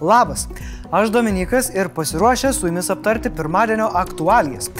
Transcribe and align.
Labas, 0.00 0.46
aš 0.90 1.10
Dominikas 1.12 1.68
ir 1.74 1.88
pasiruošęs 1.92 2.56
su 2.56 2.66
jumis 2.66 2.90
aptarti 2.90 3.30
pirmadienio 3.30 3.90
aktualijas. 3.94 4.70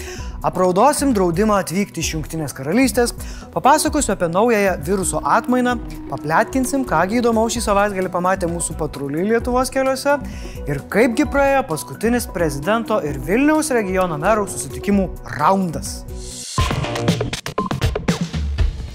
Apraudosim 0.42 1.10
draudimą 1.12 1.58
atvykti 1.60 2.00
iš 2.00 2.14
Junktinės 2.14 2.54
karalystės, 2.56 3.12
papasakosiu 3.52 4.14
apie 4.14 4.30
naująją 4.32 4.78
viruso 4.86 5.20
atmainą, 5.20 5.74
papletkinsim, 6.08 6.86
kągi 6.88 7.20
įdomaus 7.20 7.52
šį 7.52 7.64
savaitgalį 7.66 8.12
pamatė 8.14 8.48
mūsų 8.48 8.78
patruliai 8.80 9.26
Lietuvos 9.34 9.68
keliuose 9.74 10.16
ir 10.64 10.80
kaipgi 10.88 11.28
praėjo 11.28 11.66
paskutinis 11.68 12.28
prezidento 12.32 13.02
ir 13.04 13.20
Vilniaus 13.28 13.68
regiono 13.76 14.16
merų 14.16 14.48
susitikimų 14.48 15.10
raundas. 15.36 15.98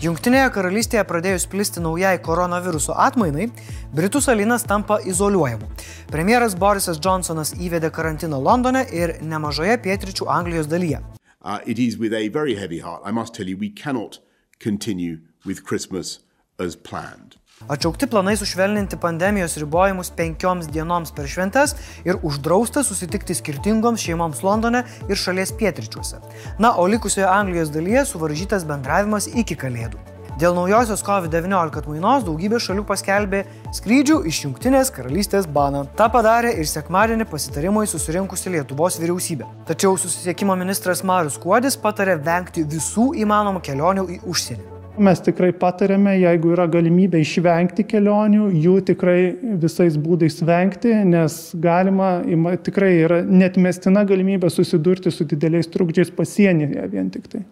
Junktinėje 0.01 0.49
karalystėje 0.53 1.01
pradėjus 1.09 1.45
plisti 1.49 1.81
naujai 1.81 2.17
koronaviruso 2.21 2.93
atmainai, 3.05 3.47
Britų 3.95 4.19
salynas 4.21 4.65
tampa 4.67 4.99
izoliuojamu. 5.07 5.69
Premjeras 6.11 6.53
Borisas 6.53 6.99
Johnsonas 7.01 7.55
įvedė 7.57 7.89
karantiną 7.89 8.37
Londone 8.37 8.83
ir 8.93 9.15
nemažoje 9.25 9.77
pietričių 9.81 10.27
Anglijos 10.29 10.69
dalyje. 10.69 11.01
Uh, 11.41 11.59
it 11.65 11.79
is 11.79 11.97
with 11.97 12.13
a 12.13 12.29
very 12.29 12.55
heavy 12.55 12.79
heart, 12.79 13.01
I 13.05 13.11
must 13.11 13.33
tell 13.33 13.47
you, 13.47 13.57
we 13.57 13.69
cannot 13.69 14.19
continue 14.59 15.19
with 15.45 15.63
Christmas 15.63 16.19
as 16.59 16.75
planned. 16.75 17.37
Atšaukti 17.67 18.07
planai 18.11 18.35
sušvelninti 18.37 18.97
pandemijos 19.01 19.57
ribojimus 19.57 20.11
penkioms 20.17 20.67
dienoms 20.69 21.13
per 21.15 21.29
šventes 21.31 21.73
ir 22.05 22.19
uždrausta 22.21 22.83
susitikti 22.83 23.33
skirtingoms 23.37 24.03
šeimoms 24.03 24.43
Londone 24.43 24.83
ir 25.09 25.17
šalies 25.17 25.55
pietričiuose. 25.57 26.19
Na, 26.59 26.75
o 26.77 26.85
likusioje 26.85 27.29
Anglijos 27.29 27.71
dalyje 27.73 28.05
suvaržytas 28.11 28.67
bendravimas 28.67 29.31
iki 29.33 29.55
kalėdų. 29.55 30.14
Dėl 30.35 30.51
naujosios 30.51 30.99
COVID-19 31.07 31.77
atmainos 31.79 32.25
daugybė 32.27 32.57
šalių 32.59 32.81
paskelbė 32.89 33.45
skrydžių 33.77 34.17
iš 34.27 34.41
Junktinės 34.43 34.91
karalystės 34.91 35.47
baną. 35.47 35.85
Ta 35.95 36.09
padarė 36.11 36.51
ir 36.59 36.67
sekmadienį 36.67 37.29
pasitarimui 37.31 37.85
susirinkusi 37.87 38.51
Lietuvos 38.57 38.99
vyriausybė. 38.99 39.47
Tačiau 39.71 39.95
susisiekimo 39.95 40.59
ministras 40.59 41.05
Marius 41.07 41.39
Kuodis 41.39 41.79
patarė 41.79 42.17
vengti 42.19 42.65
visų 42.67 43.13
įmanomų 43.23 43.63
kelionių 43.63 44.07
į 44.17 44.19
užsienį. 44.27 44.67
Mes 45.07 45.23
tikrai 45.23 45.53
patarėme, 45.55 46.17
jeigu 46.19 46.51
yra 46.51 46.67
galimybė 46.71 47.23
išvengti 47.23 47.87
kelionių, 47.95 48.51
jų 48.59 48.77
tikrai 48.91 49.17
visais 49.63 49.95
būdais 49.95 50.43
vengti, 50.43 50.97
nes 51.15 51.41
galima, 51.55 52.17
tikrai 52.63 52.97
yra 53.07 53.23
netmestina 53.23 54.03
galimybė 54.03 54.51
susidurti 54.51 55.15
su 55.15 55.23
dideliais 55.23 55.71
trukdžiais 55.71 56.11
pasienyje 56.15 56.91
vien 56.91 57.11
tik 57.11 57.31
tai. 57.31 57.47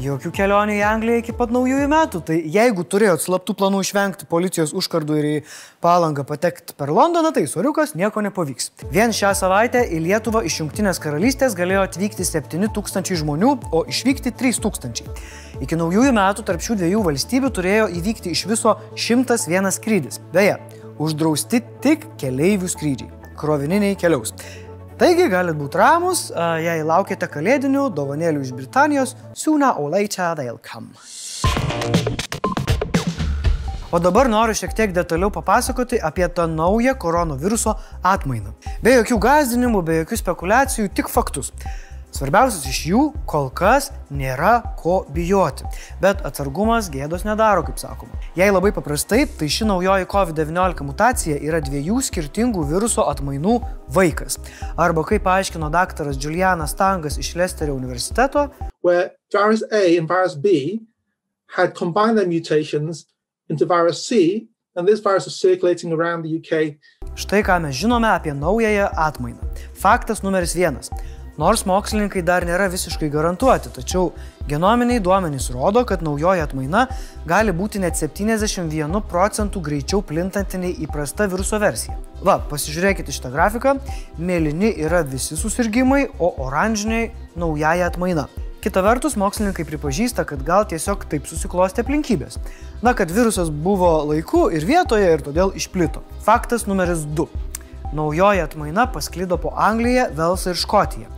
Jokių 0.00 0.30
kelionių 0.34 0.74
į 0.74 0.82
Angliją 0.88 1.20
iki 1.22 1.32
pat 1.38 1.52
naujųjų 1.54 1.86
metų. 1.90 2.20
Tai 2.26 2.36
jeigu 2.56 2.82
turėjot 2.90 3.22
slaptų 3.22 3.54
planų 3.60 3.82
išvengti 3.84 4.26
policijos 4.30 4.74
užkardų 4.74 5.18
ir 5.20 5.28
į 5.28 5.34
palangą 5.84 6.24
patekti 6.26 6.74
per 6.78 6.90
Londoną, 6.94 7.30
tai 7.36 7.44
soriukas 7.50 7.94
nieko 7.94 8.24
nepavyks. 8.26 8.72
Vien 8.90 9.14
šią 9.14 9.30
savaitę 9.38 9.84
į 9.86 10.00
Lietuvą 10.08 10.42
iš 10.48 10.58
Junktinės 10.62 10.98
karalystės 11.02 11.54
galėjo 11.54 11.84
atvykti 11.86 12.26
7000 12.26 13.20
žmonių, 13.22 13.52
o 13.70 13.84
išvykti 13.90 14.34
3000. 14.34 15.06
Iki 15.62 15.78
naujųjų 15.78 16.16
metų 16.18 16.46
tarp 16.50 16.64
šių 16.66 16.80
dviejų 16.82 17.04
valstybių 17.06 17.52
turėjo 17.54 17.86
įvykti 18.00 18.34
iš 18.34 18.46
viso 18.50 18.78
101 18.98 19.70
skrydis. 19.78 20.18
Beje, 20.34 20.58
uždrausti 20.98 21.62
tik 21.84 22.10
keleivių 22.18 22.74
skrydžiai. 22.74 23.12
Krovininiai 23.38 23.96
keliaus. 23.98 24.34
Taigi 24.94 25.24
galit 25.26 25.56
būti 25.58 25.74
ramus, 25.80 26.28
jei 26.62 26.82
laukite 26.86 27.26
kalėdinių 27.26 27.88
dovanėlių 27.96 28.44
iš 28.44 28.52
Britanijos, 28.54 29.16
sooner 29.34 29.74
or 29.74 29.90
later 29.90 30.36
they'll 30.38 30.60
come. 30.62 30.92
O 33.90 33.98
dabar 33.98 34.30
noriu 34.30 34.54
šiek 34.54 34.70
tiek 34.78 34.94
detaliau 34.94 35.32
papasakoti 35.34 35.98
apie 35.98 36.28
tą 36.30 36.46
naują 36.46 36.94
koronaviruso 36.94 37.74
atmainą. 38.06 38.54
Be 38.86 38.94
jokių 39.00 39.18
gazdinimų, 39.26 39.82
be 39.82 39.98
jokių 40.04 40.20
spekulacijų, 40.22 40.88
tik 40.94 41.10
faktus. 41.10 41.50
Svarbiausias 42.14 42.62
iš 42.70 42.78
jų 42.86 43.00
kol 43.26 43.48
kas 43.50 43.88
nėra 44.14 44.60
ko 44.78 45.00
bijoti, 45.10 45.66
bet 45.98 46.20
atsargumas 46.22 46.86
gėdos 46.94 47.24
nedaro, 47.26 47.64
kaip 47.66 47.80
sakoma. 47.82 48.14
Jei 48.38 48.52
labai 48.54 48.70
paprastai, 48.76 49.24
tai 49.26 49.48
ši 49.50 49.66
naujoji 49.66 50.06
COVID-19 50.12 50.86
mutacija 50.86 51.40
yra 51.42 51.58
dviejų 51.64 51.98
skirtingų 52.06 52.68
viruso 52.70 53.08
atmainų 53.10 53.56
vaikas. 53.96 54.38
Arba 54.78 55.02
kaip 55.08 55.24
paaiškino 55.26 55.72
daktaras 55.74 56.20
Julianas 56.22 56.76
Tangas 56.78 57.18
iš 57.18 57.32
Lesterio 57.40 57.74
universiteto, 57.74 58.46
virus 58.84 59.64
A 59.72 59.82
and 59.98 60.06
virus 60.06 60.38
B 60.38 60.86
had 61.56 61.74
combined 61.74 62.16
their 62.16 62.30
mutations 62.30 63.06
into 63.50 63.66
virus 63.66 64.06
C, 64.06 64.46
and 64.76 64.86
this 64.86 65.00
virus 65.00 65.26
is 65.26 65.34
circulating 65.34 65.92
around 65.92 66.22
the 66.22 66.38
UK. 66.38 66.78
Štai 67.18 67.42
ką 67.42 67.58
mes 67.66 67.74
žinome 67.74 68.06
apie 68.06 68.34
naująją 68.34 68.86
atmainą. 68.94 69.42
Faktas 69.74 70.22
numeris 70.22 70.54
vienas. 70.54 70.90
Nors 71.34 71.64
mokslininkai 71.66 72.22
dar 72.22 72.44
nėra 72.46 72.68
visiškai 72.70 73.08
garantuoti, 73.10 73.72
tačiau 73.74 74.12
genominiai 74.46 75.00
duomenys 75.02 75.48
rodo, 75.50 75.82
kad 75.82 76.02
naujoji 76.06 76.44
atmaina 76.44 76.84
gali 77.26 77.50
būti 77.50 77.80
net 77.82 77.98
71 77.98 79.00
procentų 79.10 79.62
greičiau 79.66 79.98
plintanti 80.06 80.60
nei 80.62 80.76
įprasta 80.86 81.26
viruso 81.32 81.58
versija. 81.58 81.96
Va, 82.22 82.38
pasižiūrėkite 82.38 83.10
šitą 83.12 83.32
grafiką. 83.34 83.74
Mėlyni 84.22 84.70
yra 84.86 85.02
visi 85.02 85.34
susirgymai, 85.34 86.06
o 86.22 86.30
oranžiniai 86.46 87.10
naujaja 87.34 87.90
atmaina. 87.90 88.28
Kita 88.62 88.80
vertus, 88.86 89.18
mokslininkai 89.20 89.66
pripažįsta, 89.68 90.22
kad 90.24 90.44
gal 90.46 90.62
tiesiog 90.70 91.02
taip 91.10 91.26
susiklosti 91.28 91.82
aplinkybės. 91.82 92.38
Na, 92.80 92.94
kad 92.94 93.10
virusas 93.12 93.50
buvo 93.50 93.90
laiku 94.12 94.46
ir 94.54 94.64
vietoje 94.64 95.10
ir 95.16 95.26
todėl 95.26 95.50
išplito. 95.58 96.06
Faktas 96.24 96.64
numeris 96.70 97.02
2. 97.18 97.43
Naujoji 97.94 98.40
atmaina 98.40 98.86
pasklido 98.90 99.38
po 99.38 99.52
Angliją, 99.56 100.08
Velsą 100.18 100.50
ir 100.50 100.58
Škotiją. 100.58 101.10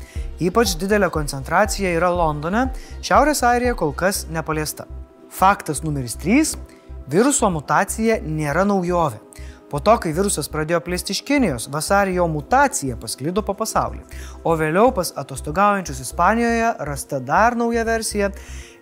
Ypač 0.44 0.74
didelė 0.76 1.08
koncentracija 1.08 1.94
yra 1.96 2.10
Londone, 2.12 2.66
Šiaurės 3.00 3.40
Airija 3.48 3.72
kol 3.74 3.94
kas 3.96 4.26
nepaliesta. 4.28 4.84
Faktas 5.32 5.80
numeris 5.82 6.18
3- 6.20 6.56
viruso 7.12 7.48
mutacija 7.50 8.20
nėra 8.20 8.66
naujovė. 8.68 9.25
Po 9.70 9.80
to, 9.82 9.96
kai 9.98 10.12
virusas 10.14 10.46
pradėjo 10.46 10.78
plisti 10.86 11.10
iš 11.10 11.24
Kinijos, 11.26 11.64
vasarį 11.74 12.20
jo 12.20 12.28
mutacija 12.30 12.94
pasklido 13.02 13.42
po 13.42 13.56
pasaulį, 13.58 13.98
o 14.46 14.52
vėliau 14.54 14.92
pas 14.94 15.10
atostogaujančius 15.18 16.04
Ispanijoje 16.04 16.68
rasta 16.86 17.18
dar 17.18 17.56
nauja 17.58 17.82
versija 17.88 18.30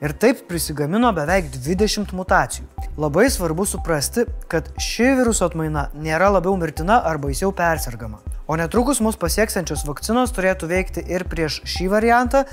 ir 0.05 0.13
taip 0.21 0.43
prisigamino 0.51 1.09
beveik 1.17 1.49
20 1.57 2.13
mutacijų. 2.13 2.69
Labai 3.01 3.31
svarbu 3.33 3.65
suprasti, 3.65 4.27
kad 4.53 4.69
ši 4.77 5.15
viruso 5.23 5.49
atmaina 5.49 5.89
nėra 5.97 6.29
labiau 6.37 6.53
mirtina 6.61 7.01
ar 7.01 7.17
baisiau 7.23 7.49
persirgama. 7.57 8.21
O 8.45 8.61
netrukus 8.61 9.01
mus 9.01 9.17
pasieksiančios 9.17 9.87
vakcinos 9.89 10.37
turėtų 10.37 10.69
veikti 10.69 11.09
ir 11.09 11.25
prieš 11.33 11.63
šį 11.65 11.89
variantą, 11.97 12.45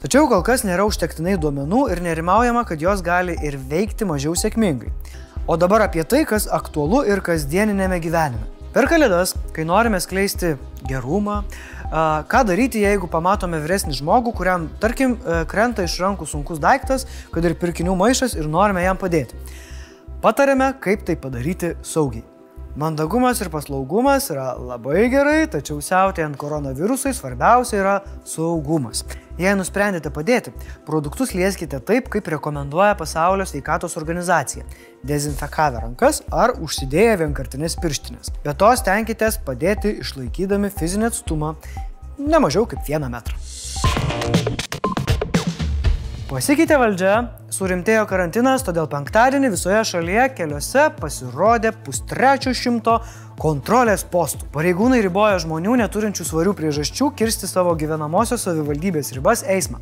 tačiau 0.00 0.24
kol 0.32 0.40
kas 0.40 0.64
nėra 0.64 0.88
užtektinai 0.88 1.36
duomenų 1.36 1.90
ir 1.92 2.00
nerimaujama, 2.00 2.64
kad 2.64 2.80
jos 2.80 3.04
gali 3.04 3.36
ir 3.44 3.60
veikti 3.60 4.08
mažiau 4.08 4.32
sėkmingai. 4.32 4.94
O 5.48 5.56
dabar 5.56 5.80
apie 5.80 6.02
tai, 6.04 6.26
kas 6.28 6.44
aktualu 6.44 7.06
ir 7.08 7.22
kasdieninėme 7.24 7.96
gyvenime. 8.04 8.44
Per 8.74 8.84
kalėdas, 8.84 9.30
kai 9.56 9.64
norime 9.64 9.96
skleisti 9.96 10.50
gerumą, 10.84 11.38
ką 12.28 12.42
daryti, 12.50 12.82
jeigu 12.84 13.08
pamatome 13.08 13.56
vyresnį 13.64 13.96
žmogų, 13.96 14.34
kuriam, 14.36 14.66
tarkim, 14.82 15.16
krenta 15.48 15.88
iš 15.88 15.96
rankų 16.04 16.28
sunkus 16.28 16.60
daiktas, 16.60 17.08
kad 17.32 17.48
ir 17.48 17.56
pirkinių 17.56 17.96
maišas 17.96 18.36
ir 18.36 18.44
norime 18.44 18.84
jam 18.84 19.00
padėti. 19.00 19.40
Patarėme, 20.20 20.74
kaip 20.84 21.08
tai 21.08 21.16
padaryti 21.16 21.78
saugiai. 21.80 22.26
Mandagumas 22.78 23.40
ir 23.42 23.48
paslaugumas 23.50 24.28
yra 24.30 24.52
labai 24.54 25.08
gerai, 25.10 25.48
tačiau 25.50 25.80
siautėjant 25.82 26.36
koronavirusui 26.38 27.10
svarbiausia 27.16 27.80
yra 27.80 27.94
saugumas. 28.22 29.00
Jei 29.40 29.56
nusprendėte 29.58 30.12
padėti, 30.14 30.52
produktus 30.86 31.34
lieskite 31.34 31.80
taip, 31.88 32.06
kaip 32.12 32.30
rekomenduoja 32.36 32.94
Pasaulio 33.00 33.48
sveikatos 33.50 33.98
organizacija- 33.98 34.62
dezinfekavę 35.10 35.82
rankas 35.88 36.22
ar 36.30 36.54
užsidėję 36.54 37.18
vienkartinės 37.24 37.74
pirštinės. 37.82 38.30
Be 38.44 38.54
to 38.54 38.70
stenkitės 38.76 39.42
padėti 39.42 39.98
išlaikydami 39.98 40.70
fizinį 40.70 41.10
atstumą 41.10 41.56
ne 42.16 42.38
mažiau 42.38 42.64
kaip 42.64 42.86
vieną 42.86 43.10
metrą. 43.10 44.67
Pasikeitė 46.28 46.76
valdžia, 46.76 47.12
surimtėjo 47.48 48.02
karantinas, 48.04 48.60
todėl 48.60 48.84
penktadienį 48.92 49.48
visoje 49.54 49.78
šalyje 49.88 50.26
keliuose 50.36 50.82
pasirodė 50.98 51.70
pustrečio 51.86 52.52
šimto 52.52 52.98
kontrolės 53.40 54.04
postų. 54.12 54.50
Pareigūnai 54.52 54.98
riboja 55.06 55.38
žmonių 55.40 55.78
neturinčių 55.80 56.26
svarių 56.28 56.52
priežasčių 56.58 57.08
kirsti 57.16 57.48
savo 57.48 57.72
gyvenamosios 57.80 58.44
savivaldybės 58.44 59.14
ribas 59.16 59.40
eismą. 59.56 59.80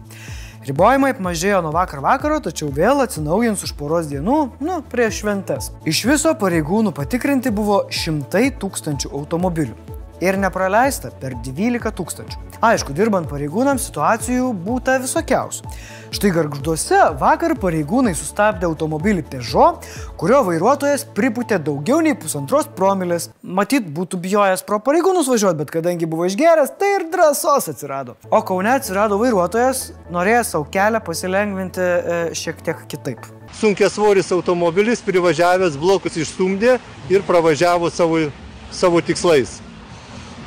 Ribojimai 0.71 1.17
apmažėjo 1.17 1.65
nuo 1.67 1.75
vakar 1.75 2.05
vakaro, 2.07 2.39
tačiau 2.47 2.71
vėl 2.79 3.03
atsinaujins 3.03 3.67
už 3.67 3.75
poros 3.75 4.07
dienų, 4.07 4.39
nu, 4.63 4.79
prieš 4.95 5.25
šventes. 5.25 5.73
Iš 5.83 6.07
viso 6.13 6.39
pareigūnų 6.39 6.95
patikrinti 6.95 7.51
buvo 7.51 7.89
šimtai 7.91 8.53
tūkstančių 8.63 9.17
automobilių. 9.19 9.96
Ir 10.21 10.39
nepraleista 10.41 11.11
per 11.21 11.37
12 11.45 11.93
tūkstančių. 11.97 12.43
Aišku, 12.65 12.95
dirbant 12.97 13.29
pareigūnams 13.29 13.85
situacijų 13.91 14.49
būta 14.65 14.97
visokiausių. 15.03 15.73
Štai 16.17 16.31
garžduose 16.33 16.99
vakar 17.21 17.53
pareigūnai 17.61 18.15
sustabdė 18.17 18.69
automobilį 18.69 19.25
Peugeot, 19.29 19.85
kurio 20.17 20.39
vairuotojas 20.47 21.03
priputė 21.17 21.59
daugiau 21.61 21.99
nei 22.05 22.15
pusantros 22.17 22.69
promilės. 22.79 23.29
Matyt, 23.43 23.91
būtų 23.93 24.21
bijojęs 24.23 24.63
pro 24.69 24.79
pareigūnus 24.87 25.29
važiuoti, 25.29 25.59
bet 25.61 25.75
kadangi 25.75 26.09
buvo 26.09 26.29
išgeręs, 26.31 26.73
tai 26.81 26.93
ir 26.95 27.09
drąsos 27.13 27.69
atsirado. 27.75 28.17
O 28.31 28.41
Kaune 28.47 28.73
atsirado 28.73 29.19
vairuotojas, 29.21 29.91
norėjęs 30.15 30.55
savo 30.55 30.71
kelią 30.73 31.03
pasilengvinti 31.05 31.85
e, 31.85 32.23
šiek 32.39 32.65
tiek 32.65 32.87
kitaip. 32.89 33.29
Sunkias 33.59 33.99
svoris 33.99 34.33
automobilis 34.33 35.05
privažiavęs 35.05 35.77
blokus 35.81 36.17
išstumdė 36.23 36.79
ir 37.13 37.27
pravažiavo 37.27 37.91
savo, 37.93 38.25
savo 38.71 39.05
tikslais. 39.05 39.59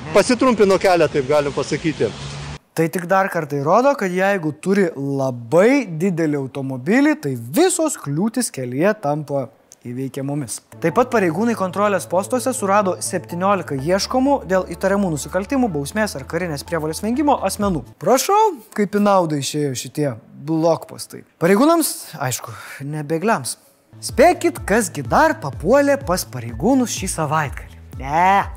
Pasitrumpino 0.10 0.80
kelią, 0.82 1.06
taip 1.14 1.28
galim 1.30 1.54
pasakyti. 1.54 2.08
Tai 2.74 2.86
tik 2.90 3.04
dar 3.06 3.28
kartą 3.30 3.60
įrodo, 3.60 3.92
kad 3.94 4.10
jeigu 4.10 4.50
turi 4.58 4.88
labai 4.98 5.84
didelį 6.02 6.40
automobilį, 6.40 7.14
tai 7.22 7.36
visos 7.38 7.94
kliūtis 8.02 8.50
kelyje 8.56 8.96
tampa 9.04 9.44
įveikiamomis. 9.86 10.56
Taip 10.82 10.98
pat 10.98 11.12
pareigūnai 11.14 11.54
kontrolės 11.60 12.10
postuose 12.10 12.56
surado 12.58 12.96
17 13.06 13.78
ieškomų 13.86 14.40
dėl 14.50 14.66
įtariamų 14.74 15.12
nusikaltimų, 15.14 15.70
bausmės 15.78 16.18
ar 16.18 16.26
karinės 16.32 16.66
prievalės 16.66 17.04
vengimo 17.06 17.38
asmenų. 17.46 17.84
Prašau, 18.02 18.58
kaip 18.74 18.98
į 18.98 19.04
naudą 19.06 19.38
išėjo 19.44 19.76
šitie 19.78 20.08
blokpostai. 20.50 21.22
Pareigūnams, 21.44 22.16
aišku, 22.18 22.56
nebegliams. 22.82 23.60
Spėkit, 24.10 24.64
kasgi 24.66 25.06
dar 25.06 25.38
papuolė 25.44 26.00
pas 26.02 26.26
pareigūnus 26.34 26.98
šį 26.98 27.12
savaitgalį. 27.14 27.78
Ne, 28.00 28.48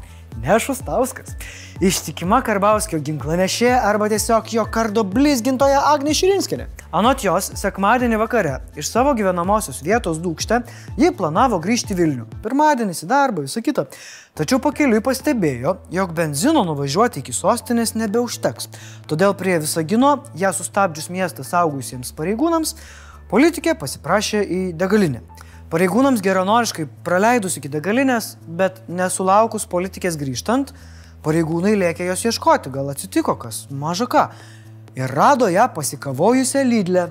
ne 0.41 0.59
Šustauskas. 0.61 1.35
Ištikima 1.83 2.39
Karbauskio 2.47 3.01
ginklanešė 3.03 3.73
arba 3.75 4.07
tiesiog 4.13 4.53
jo 4.55 4.65
kardo 4.71 5.03
blizgintoja 5.03 5.81
Agnė 5.91 6.15
Širinskinė. 6.15 6.69
Anot 6.95 7.25
jos, 7.25 7.49
sekmadienį 7.59 8.21
vakare 8.21 8.59
iš 8.79 8.91
savo 8.93 9.15
gyvenamosios 9.19 9.81
vietos 9.83 10.21
dūkšte 10.23 10.61
ji 11.01 11.11
planavo 11.19 11.59
grįžti 11.63 11.97
Vilnių. 11.99 12.29
Pirmadienis 12.45 13.03
į 13.03 13.11
darbą, 13.11 13.47
visą 13.49 13.65
kitą. 13.65 13.87
Tačiau 14.39 14.61
pakeliui 14.63 15.03
pastebėjo, 15.05 15.77
jog 15.93 16.13
benzino 16.17 16.63
nuvažiuoti 16.69 17.25
iki 17.25 17.35
sostinės 17.37 17.97
nebeužteks. 17.99 18.71
Todėl 19.11 19.35
prie 19.39 19.59
Visagino 19.61 20.19
ją 20.39 20.53
sustabdžius 20.57 21.11
miestą 21.13 21.45
saugusiems 21.45 22.15
pareigūnams, 22.17 22.77
politikė 23.33 23.75
pasiprašė 23.81 24.45
į 24.45 24.61
degalinę. 24.79 25.25
Pareigūnams 25.73 26.21
geranoriškai 26.21 26.85
praleidus 27.01 27.55
iki 27.57 27.71
degalinės, 27.73 28.35
bet 28.45 28.83
nesulaukus 28.93 29.65
politikės 29.65 30.19
grįžtant, 30.21 30.75
pareigūnai 31.25 31.73
lėkė 31.81 32.11
jos 32.11 32.27
ieškoti, 32.29 32.69
gal 32.75 32.91
atsitiko 32.93 33.39
kas, 33.41 33.63
maža 33.73 34.05
ką. 34.13 34.27
Ir 34.97 35.09
rado 35.09 35.49
ją 35.49 35.69
pasikavojusią 35.73 36.67
lydlę. 36.69 37.07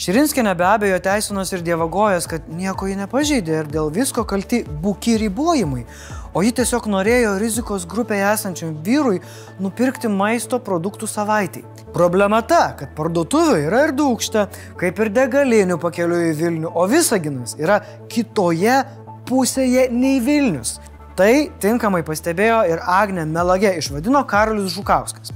Širinskinė 0.00 0.54
be 0.56 0.64
abejo 0.64 0.96
teisinos 1.04 1.52
ir 1.52 1.60
dievagojas, 1.62 2.24
kad 2.26 2.46
nieko 2.48 2.88
ji 2.88 2.96
nepažeidė 2.96 3.58
ir 3.58 3.66
dėl 3.68 3.90
visko 3.92 4.24
kalti 4.24 4.62
buki 4.82 5.18
ribojimai, 5.20 5.84
o 6.32 6.42
ji 6.42 6.54
tiesiog 6.56 6.88
norėjo 6.88 7.34
rizikos 7.38 7.84
grupėje 7.86 8.24
esančiam 8.32 8.72
vyrui 8.86 9.20
nupirkti 9.60 10.08
maisto 10.08 10.58
produktų 10.58 11.06
savaitai. 11.10 11.62
Problema 11.92 12.40
ta, 12.40 12.62
kad 12.80 12.96
parduotuvė 12.96 13.60
yra 13.66 13.84
ir 13.86 13.94
dūkšte, 13.98 14.46
kaip 14.80 15.04
ir 15.04 15.12
degalinių 15.20 15.76
pakeliu 15.84 16.22
į 16.30 16.34
Vilnių, 16.40 16.72
o 16.72 16.86
Visaginas 16.88 17.58
yra 17.60 17.82
kitoje 18.08 18.80
pusėje 19.28 19.90
nei 19.92 20.18
Vilnius. 20.24 20.78
Tai 21.20 21.30
tinkamai 21.60 22.00
pastebėjo 22.06 22.62
ir 22.72 22.80
Agne 22.88 23.28
Melage 23.28 23.76
išvadino 23.76 24.24
Karolis 24.24 24.72
Žukauskas. 24.72 25.34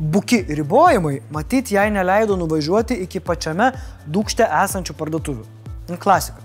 Buki 0.00 0.42
ribojimai, 0.48 1.20
matyt, 1.30 1.72
jai 1.74 1.90
neleido 1.94 2.36
nuvažiuoti 2.40 2.96
iki 3.04 3.20
pačiame 3.20 3.72
dūkšte 4.08 4.48
esančių 4.64 4.96
parduotuvių. 4.98 5.44
Klasika. 6.00 6.42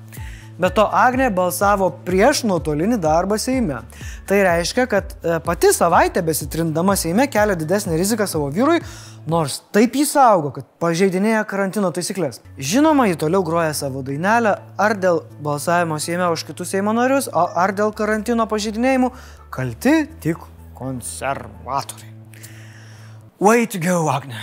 Be 0.57 0.69
to, 0.73 0.87
Agnė 0.89 1.27
balsavo 1.33 1.91
prieš 2.05 2.41
nuotolinį 2.49 2.97
darbą 3.01 3.37
Seime. 3.37 3.83
Tai 4.29 4.39
reiškia, 4.41 4.87
kad 4.89 5.13
e, 5.21 5.37
pati 5.45 5.69
savaitė 5.73 6.23
besitrindama 6.25 6.95
Seime 6.97 7.27
kelia 7.29 7.53
didesnį 7.57 7.99
riziką 7.99 8.25
savo 8.29 8.49
vyrui, 8.53 8.79
nors 9.29 9.59
taip 9.75 9.93
jį 9.99 10.07
saugo, 10.09 10.55
kad 10.57 10.65
pažeidinėja 10.81 11.45
karantino 11.49 11.93
taisyklės. 11.93 12.41
Žinoma, 12.57 13.05
jį 13.11 13.21
toliau 13.27 13.45
groja 13.45 13.77
savo 13.77 14.01
dainelę 14.01 14.57
ar 14.81 14.97
dėl 14.97 15.21
balsavimo 15.45 16.01
Seime 16.01 16.33
už 16.33 16.47
kitus 16.49 16.73
Seimo 16.73 16.97
narius, 16.97 17.29
ar 17.29 17.77
dėl 17.77 17.93
karantino 17.93 18.49
pažeidinėjimų 18.49 19.13
kalti 19.53 19.99
tik 20.25 20.41
konservatoriai. 20.77 22.16
Way 23.39 23.67
to 23.67 23.77
go, 23.77 24.09
Agne. 24.09 24.33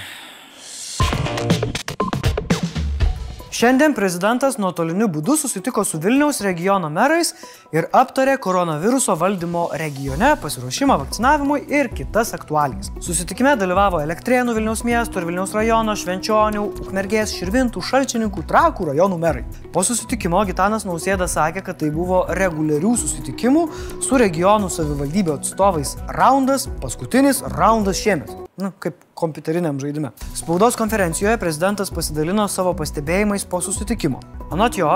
Šiandien 3.55 3.93
prezidentas 3.95 4.57
nuotoliniu 4.59 5.07
būdu 5.15 5.37
susitiko 5.39 5.85
su 5.87 6.01
Vilniaus 6.03 6.41
regiono 6.43 6.89
merais 6.91 7.29
ir 7.71 7.87
aptarė 7.95 8.33
koronaviruso 8.43 9.15
valdymo 9.21 9.69
regione, 9.79 10.33
pasiruošimą 10.43 10.97
vakcinavimui 11.05 11.61
ir 11.71 11.93
kitas 11.95 12.35
aktualijas. 12.35 12.91
Susitikime 13.07 13.53
dalyvavo 13.61 14.01
Elektrėnų 14.03 14.57
Vilniaus 14.57 14.83
miesto 14.83 15.23
ir 15.23 15.29
Vilniaus 15.29 15.55
rajono, 15.55 15.95
Švenčionių, 15.95 16.65
Ukmergės, 16.83 17.37
Širvintų, 17.39 17.85
Šalčininkų, 17.93 18.43
Trakų 18.51 18.89
rajonų 18.91 19.23
merai. 19.23 19.45
Po 19.71 19.87
susitikimo 19.87 20.43
Gitanas 20.51 20.83
Nausėda 20.89 21.31
sakė, 21.31 21.63
kad 21.69 21.79
tai 21.85 21.93
buvo 21.95 22.25
reguliarių 22.35 22.97
susitikimų 23.05 23.69
su 24.03 24.19
regionų 24.19 24.73
savivaldybių 24.81 25.39
atstovais 25.39 25.95
raundas, 26.11 26.67
paskutinis 26.83 27.45
raundas 27.55 28.03
šiemet 28.03 28.35
nu, 28.57 28.71
kaip 28.79 29.04
kompiuteriniam 29.15 29.79
žaidime. 29.81 30.11
Spaudos 30.35 30.77
konferencijoje 30.77 31.39
prezidentas 31.39 31.93
pasidalino 31.95 32.49
savo 32.49 32.75
pastebėjimais 32.79 33.47
po 33.51 33.61
susitikimo. 33.65 34.21
Anot 34.55 34.79
jo, 34.79 34.91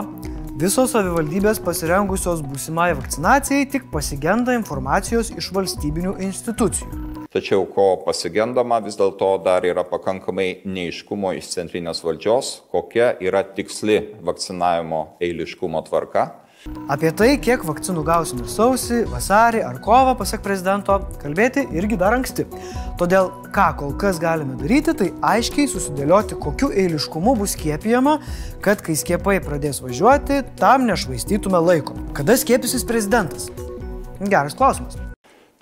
visos 0.59 0.91
savivaldybės 0.95 1.61
pasirengusios 1.63 2.43
būsimai 2.47 2.91
vakcinacijai 2.99 3.69
tik 3.71 3.87
pasigenda 3.93 4.57
informacijos 4.59 5.31
iš 5.39 5.53
valstybinių 5.55 6.17
institucijų. 6.29 7.05
Tačiau 7.29 7.67
ko 7.69 7.87
pasigendama 8.07 8.81
vis 8.81 8.97
dėlto 8.99 9.35
dar 9.45 9.67
yra 9.69 9.85
pakankamai 9.87 10.63
neiškumo 10.65 11.35
iš 11.37 11.51
centrinės 11.53 12.01
valdžios, 12.03 12.53
kokia 12.73 13.13
yra 13.21 13.45
tiksli 13.45 13.99
vakcinavimo 14.25 15.03
eiliškumo 15.23 15.83
tvarka 15.91 16.31
Apie 16.91 17.11
tai, 17.15 17.31
kiek 17.41 17.63
vakcinų 17.67 18.03
gausime 18.07 18.47
sausį, 18.51 19.03
vasarį 19.13 19.63
ar 19.67 19.79
kovą, 19.85 20.15
pasak 20.19 20.43
prezidento, 20.45 20.99
kalbėti 21.23 21.67
irgi 21.77 21.99
dar 22.01 22.17
anksti. 22.17 22.47
Todėl, 23.01 23.31
ką 23.55 23.69
kol 23.81 23.97
kas 24.01 24.21
galime 24.23 24.59
daryti, 24.61 24.95
tai 24.99 25.11
aiškiai 25.35 25.69
susidėlioti, 25.71 26.39
kokiu 26.43 26.73
eiliškumu 26.75 27.37
bus 27.39 27.57
skiepijama, 27.57 28.19
kad 28.65 28.85
kai 28.85 28.99
skiepai 28.99 29.39
pradės 29.45 29.83
važiuoti, 29.85 30.43
tam 30.61 30.89
nešvaistytume 30.91 31.61
laiko. 31.71 31.99
Kada 32.17 32.39
skiepysis 32.41 32.87
prezidentas? 32.89 33.53
Geras 34.19 34.59
klausimas 34.59 34.99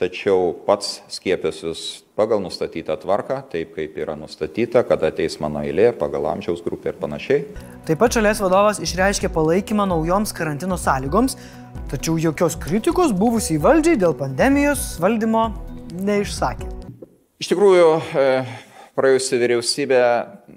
tačiau 0.01 0.53
pats 0.67 1.01
skiepysiuos 1.09 2.05
pagal 2.17 2.41
nustatytą 2.45 2.97
tvarką, 3.00 3.41
taip 3.53 3.73
kaip 3.76 3.97
yra 4.00 4.17
nustatyta, 4.17 4.83
kada 4.88 5.11
ateis 5.12 5.38
mano 5.41 5.62
eilė, 5.65 5.91
pagal 5.97 6.29
amžiaus 6.33 6.62
grupę 6.65 6.93
ir 6.93 6.99
panašiai. 7.00 7.45
Taip 7.88 8.00
pat 8.00 8.17
šalies 8.17 8.41
vadovas 8.45 8.81
išreiškė 8.85 9.33
palaikymą 9.33 9.88
naujoms 9.88 10.33
karantino 10.37 10.79
sąlygoms, 10.81 11.37
tačiau 11.93 12.17
jokios 12.21 12.59
kritikos 12.61 13.17
buvusiai 13.17 13.61
valdžiai 13.62 14.00
dėl 14.00 14.17
pandemijos 14.19 14.97
valdymo 15.00 15.49
neišsakė. 15.97 16.73
Iš 17.41 17.53
tikrųjų, 17.53 17.88
e, 18.17 18.29
praėjusi 18.97 19.41
vyriausybė 19.41 20.03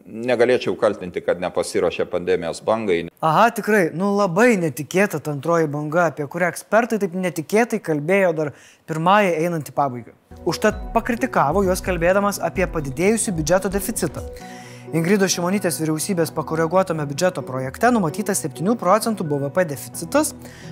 negalėčiau 0.09 0.75
kaltinti, 0.79 1.21
kad 1.25 1.41
nepasiruošė 1.41 2.05
pandemijos 2.09 2.61
bangai. 2.65 2.99
Aha, 3.25 3.49
tikrai, 3.55 3.89
nu 3.95 4.11
labai 4.17 4.53
netikėta 4.61 5.19
ta 5.23 5.33
antroji 5.35 5.69
banga, 5.71 6.09
apie 6.11 6.27
kurią 6.31 6.51
ekspertai 6.53 6.99
taip 7.01 7.17
netikėtai 7.19 7.81
kalbėjo 7.83 8.31
dar 8.37 8.53
pirmąjį 8.89 9.35
einant 9.43 9.69
į 9.69 9.75
pabaigą. 9.75 10.15
Užtat 10.49 10.89
pakritikavo 10.95 11.65
juos 11.67 11.83
kalbėdamas 11.85 12.41
apie 12.43 12.67
padidėjusių 12.69 13.35
biudžeto 13.37 13.71
deficitą. 13.73 14.23
Ingrido 14.89 15.27
Šimonytės 15.29 15.77
vyriausybės 15.83 16.31
pakoreguotame 16.33 17.03
biudžeto 17.05 17.43
projekte 17.45 17.91
numatytas 17.93 18.41
7 18.41 18.74
procentų 18.79 19.27
BVP 19.29 19.67
deficitas, 19.69 20.31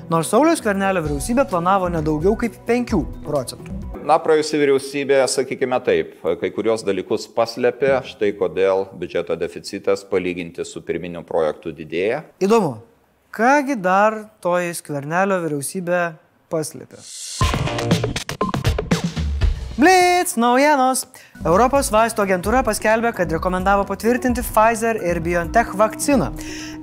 nors 0.09 0.31
Sauliaus 0.33 0.63
Kvernelio 0.65 1.03
vyriausybė 1.05 1.45
planavo 1.51 1.91
nedaugiau 1.93 2.33
kaip 2.39 2.57
5 2.65 2.97
procentų. 3.27 3.75
Na, 4.07 4.17
praėjusi 4.23 4.57
vyriausybė, 4.57 5.21
sakykime 5.29 5.77
taip, 5.85 6.15
kai 6.41 6.49
kurios 6.55 6.85
dalykus 6.87 7.27
paslėpė, 7.37 7.97
štai 8.07 8.31
kodėl 8.39 8.87
biudžeto 8.97 9.37
deficitas 9.37 10.05
palyginti 10.07 10.65
su 10.65 10.81
pirminiu 10.81 11.21
projektu 11.27 11.75
didėja. 11.75 12.23
Įdomu, 12.41 12.77
kągi 13.35 13.77
dar 13.77 14.23
toji 14.41 14.73
Skvernelio 14.79 15.43
vyriausybė 15.43 16.05
paslėpė. 16.49 18.16
Blitz 19.77 20.31
naujienos. 20.41 21.03
Europos 21.45 21.91
vaistų 21.93 22.23
agentūra 22.23 22.63
paskelbė, 22.65 23.11
kad 23.13 23.29
rekomendavo 23.29 23.83
patvirtinti 23.85 24.41
Pfizer 24.41 24.97
ir 25.05 25.19
BioNTech 25.21 25.75
vakciną. 25.77 26.31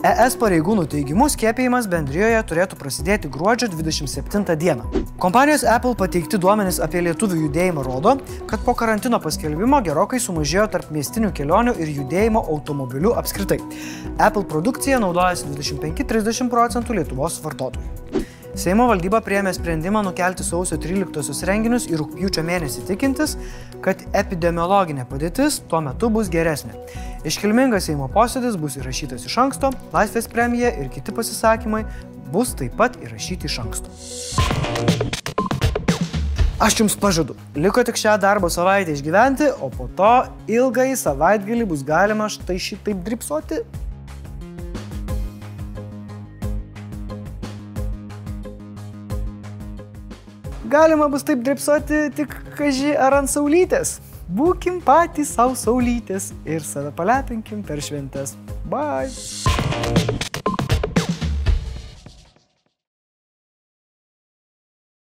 ES 0.07 0.37
pareigūnų 0.39 0.85
teigimu 0.93 1.27
skiepijimas 1.33 1.89
bendrijoje 1.91 2.39
turėtų 2.47 2.79
prasidėti 2.79 3.31
gruodžio 3.35 3.67
27 3.73 4.55
dieną. 4.63 4.87
Kompanijos 5.19 5.65
Apple 5.67 5.97
pateikti 5.99 6.39
duomenys 6.39 6.79
apie 6.87 7.03
lietuvių 7.03 7.41
judėjimą 7.49 7.83
rodo, 7.83 8.15
kad 8.47 8.63
po 8.63 8.77
karantino 8.79 9.19
paskelbimo 9.19 9.83
gerokai 9.83 10.23
sumažėjo 10.23 10.69
tarp 10.77 10.95
miestinių 10.95 11.33
kelionių 11.35 11.75
ir 11.83 11.91
judėjimo 11.97 12.45
automobiliu 12.47 13.17
apskritai. 13.19 13.59
Apple 14.23 14.47
produkcija 14.47 15.03
naudojasi 15.03 15.51
25-30 15.51 16.47
procentų 16.55 17.01
Lietuvos 17.01 17.43
vartotojų. 17.43 18.23
Seimo 18.55 18.85
valdyba 18.87 19.19
priemė 19.19 19.51
sprendimą 19.51 20.05
nukelti 20.07 20.45
sausio 20.47 20.77
13 20.79 21.43
renginius 21.49 21.89
į 21.91 21.97
rūpjūčio 21.99 22.45
mėnesį 22.47 22.85
tikintis, 22.87 23.33
kad 23.83 24.05
epidemiologinė 24.15 25.09
padėtis 25.11 25.57
tuo 25.67 25.81
metu 25.83 26.07
bus 26.15 26.31
geresnė. 26.31 26.71
Iškilmingas 27.27 27.89
Seimo 27.91 28.07
posėdis 28.15 28.55
bus 28.55 28.79
įrašytas 28.79 29.27
iš 29.27 29.35
anksto, 29.43 29.73
laisvės 29.91 30.31
premija 30.31 30.71
ir 30.71 30.87
kiti 30.95 31.11
pasisakymai 31.17 31.83
bus 32.31 32.55
taip 32.55 32.79
pat 32.79 32.95
įrašyti 33.03 33.51
iš 33.51 33.59
anksto. 33.65 33.91
Aš 36.63 36.79
jums 36.79 36.95
pažadu, 36.95 37.35
liko 37.59 37.83
tik 37.83 37.99
šią 37.99 38.15
darbo 38.23 38.47
savaitę 38.55 38.95
išgyventi, 38.95 39.51
o 39.59 39.67
po 39.75 39.91
to 39.99 40.13
ilgai 40.47 40.93
savaitgalį 40.95 41.67
bus 41.75 41.83
galima 41.83 42.31
štai 42.31 42.63
šitaip 42.63 43.03
dripsoti 43.03 43.65
galima 50.65 51.09
bus 51.09 51.25
taip 51.27 51.45
dripsoti 51.45 52.09
tik 52.17 52.35
kaži 52.59 52.95
ar 52.97 53.21
ant 53.21 53.31
saulytės. 53.31 53.99
Būkim 54.25 54.81
patys 54.85 55.35
savo 55.37 55.57
saulytės 55.59 56.33
ir 56.49 56.65
save 56.65 56.95
palepinkim 56.97 57.63
per 57.67 57.85
šventes. 57.85 58.39
Bye. 58.73 60.24